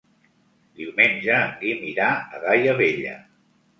[0.79, 3.17] Diumenge en Guim irà a Daia Vella.